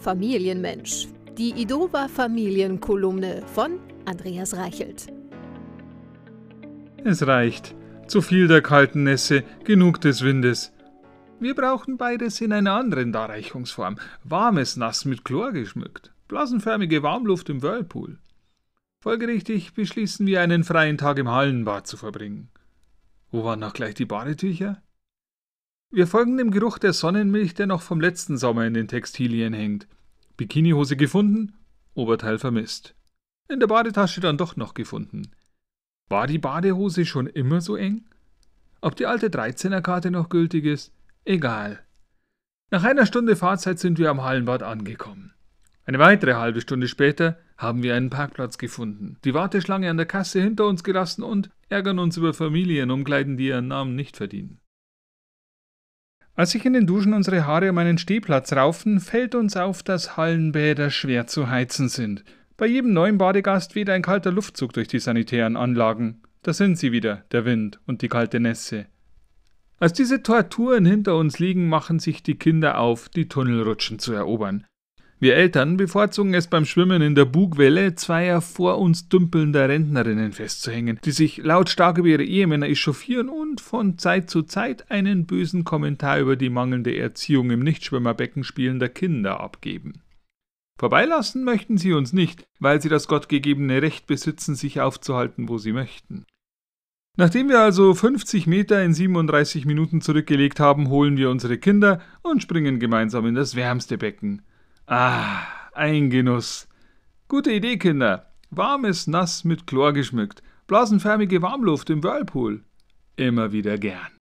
Familienmensch. 0.00 1.08
Die 1.36 1.50
Idova 1.50 2.06
Familienkolumne 2.08 3.42
von 3.46 3.80
Andreas 4.04 4.56
Reichelt. 4.56 5.08
Es 7.04 7.26
reicht. 7.26 7.74
Zu 8.06 8.22
viel 8.22 8.48
der 8.48 8.62
kalten 8.62 9.02
Nässe, 9.02 9.42
genug 9.64 10.00
des 10.00 10.22
Windes. 10.22 10.72
Wir 11.40 11.54
brauchen 11.54 11.98
beides 11.98 12.40
in 12.40 12.52
einer 12.52 12.72
anderen 12.72 13.12
Darreichungsform. 13.12 13.96
Warmes 14.24 14.76
Nass 14.76 15.04
mit 15.04 15.24
Chlor 15.24 15.52
geschmückt, 15.52 16.12
blasenförmige 16.28 17.02
Warmluft 17.02 17.50
im 17.50 17.62
Whirlpool. 17.62 18.18
Folgerichtig 19.00 19.74
beschließen 19.74 20.26
wir, 20.26 20.40
einen 20.40 20.64
freien 20.64 20.96
Tag 20.96 21.18
im 21.18 21.28
Hallenbad 21.28 21.86
zu 21.86 21.96
verbringen. 21.96 22.50
Wo 23.30 23.44
waren 23.44 23.60
noch 23.60 23.74
gleich 23.74 23.94
die 23.94 24.06
Badetücher? 24.06 24.80
Wir 25.90 26.06
folgen 26.06 26.36
dem 26.36 26.50
Geruch 26.50 26.78
der 26.78 26.92
Sonnenmilch, 26.92 27.54
der 27.54 27.66
noch 27.66 27.80
vom 27.80 28.00
letzten 28.00 28.36
Sommer 28.36 28.66
in 28.66 28.74
den 28.74 28.88
Textilien 28.88 29.54
hängt. 29.54 29.88
Bikinihose 30.38 30.96
gefunden, 30.96 31.52
Oberteil 31.94 32.38
vermisst. 32.38 32.94
In 33.48 33.58
der 33.58 33.66
Badetasche 33.66 34.20
dann 34.20 34.38
doch 34.38 34.54
noch 34.54 34.72
gefunden. 34.72 35.32
War 36.08 36.28
die 36.28 36.38
Badehose 36.38 37.04
schon 37.04 37.26
immer 37.26 37.60
so 37.60 37.74
eng? 37.74 38.04
Ob 38.80 38.94
die 38.94 39.06
alte 39.06 39.30
13er-Karte 39.30 40.12
noch 40.12 40.28
gültig 40.28 40.64
ist? 40.64 40.94
Egal. 41.24 41.80
Nach 42.70 42.84
einer 42.84 43.04
Stunde 43.04 43.34
Fahrzeit 43.34 43.80
sind 43.80 43.98
wir 43.98 44.10
am 44.10 44.22
Hallenbad 44.22 44.62
angekommen. 44.62 45.34
Eine 45.84 45.98
weitere 45.98 46.34
halbe 46.34 46.60
Stunde 46.60 46.86
später 46.86 47.38
haben 47.56 47.82
wir 47.82 47.96
einen 47.96 48.10
Parkplatz 48.10 48.58
gefunden, 48.58 49.16
die 49.24 49.34
Warteschlange 49.34 49.90
an 49.90 49.96
der 49.96 50.06
Kasse 50.06 50.40
hinter 50.40 50.66
uns 50.68 50.84
gelassen 50.84 51.24
und 51.24 51.50
ärgern 51.68 51.98
uns 51.98 52.16
über 52.16 52.32
Familienumkleiden, 52.32 53.36
die 53.36 53.48
ihren 53.48 53.66
Namen 53.66 53.96
nicht 53.96 54.16
verdienen. 54.16 54.60
Als 56.38 56.52
sich 56.52 56.64
in 56.64 56.72
den 56.72 56.86
Duschen 56.86 57.14
unsere 57.14 57.46
Haare 57.46 57.68
um 57.68 57.78
einen 57.78 57.98
Stehplatz 57.98 58.52
raufen, 58.52 59.00
fällt 59.00 59.34
uns 59.34 59.56
auf, 59.56 59.82
dass 59.82 60.16
Hallenbäder 60.16 60.88
schwer 60.88 61.26
zu 61.26 61.50
heizen 61.50 61.88
sind. 61.88 62.22
Bei 62.56 62.64
jedem 62.64 62.92
neuen 62.92 63.18
Badegast 63.18 63.74
weht 63.74 63.90
ein 63.90 64.02
kalter 64.02 64.30
Luftzug 64.30 64.72
durch 64.72 64.86
die 64.86 65.00
sanitären 65.00 65.56
Anlagen. 65.56 66.22
Da 66.44 66.52
sind 66.52 66.78
sie 66.78 66.92
wieder, 66.92 67.24
der 67.32 67.44
Wind 67.44 67.80
und 67.88 68.02
die 68.02 68.08
kalte 68.08 68.38
Nässe. 68.38 68.86
Als 69.80 69.94
diese 69.94 70.22
Torturen 70.22 70.84
hinter 70.84 71.16
uns 71.16 71.40
liegen, 71.40 71.68
machen 71.68 71.98
sich 71.98 72.22
die 72.22 72.38
Kinder 72.38 72.78
auf, 72.78 73.08
die 73.08 73.26
Tunnelrutschen 73.26 73.98
zu 73.98 74.12
erobern. 74.12 74.64
Wir 75.20 75.34
Eltern 75.34 75.76
bevorzugen 75.76 76.32
es 76.34 76.46
beim 76.46 76.64
Schwimmen 76.64 77.02
in 77.02 77.16
der 77.16 77.24
Bugwelle, 77.24 77.96
zweier 77.96 78.40
vor 78.40 78.78
uns 78.78 79.08
dümpelnder 79.08 79.68
Rentnerinnen 79.68 80.32
festzuhängen, 80.32 81.00
die 81.04 81.10
sich 81.10 81.38
lautstark 81.38 81.98
über 81.98 82.06
ihre 82.06 82.22
Ehemänner 82.22 82.68
echauffieren 82.68 83.28
und 83.28 83.60
von 83.60 83.98
Zeit 83.98 84.30
zu 84.30 84.42
Zeit 84.42 84.92
einen 84.92 85.26
bösen 85.26 85.64
Kommentar 85.64 86.20
über 86.20 86.36
die 86.36 86.50
mangelnde 86.50 86.96
Erziehung 86.96 87.50
im 87.50 87.60
Nichtschwimmerbecken 87.60 88.44
spielender 88.44 88.88
Kinder 88.88 89.40
abgeben. 89.40 90.02
Vorbeilassen 90.78 91.42
möchten 91.42 91.78
sie 91.78 91.92
uns 91.92 92.12
nicht, 92.12 92.46
weil 92.60 92.80
sie 92.80 92.88
das 92.88 93.08
gottgegebene 93.08 93.82
Recht 93.82 94.06
besitzen, 94.06 94.54
sich 94.54 94.80
aufzuhalten, 94.80 95.48
wo 95.48 95.58
sie 95.58 95.72
möchten. 95.72 96.26
Nachdem 97.16 97.48
wir 97.48 97.58
also 97.58 97.94
50 97.94 98.46
Meter 98.46 98.84
in 98.84 98.94
37 98.94 99.64
Minuten 99.64 100.00
zurückgelegt 100.00 100.60
haben, 100.60 100.88
holen 100.88 101.16
wir 101.16 101.30
unsere 101.30 101.58
Kinder 101.58 102.00
und 102.22 102.40
springen 102.40 102.78
gemeinsam 102.78 103.26
in 103.26 103.34
das 103.34 103.56
wärmste 103.56 103.98
Becken. 103.98 104.42
Ah, 104.90 105.42
ein 105.74 106.08
Genuss. 106.08 106.66
Gute 107.28 107.52
Idee, 107.52 107.76
Kinder. 107.76 108.32
Warmes 108.48 109.06
Nass 109.06 109.44
mit 109.44 109.66
Chlor 109.66 109.92
geschmückt. 109.92 110.42
Blasenförmige 110.66 111.42
Warmluft 111.42 111.90
im 111.90 112.02
Whirlpool. 112.02 112.64
Immer 113.16 113.52
wieder 113.52 113.76
gern. 113.76 114.08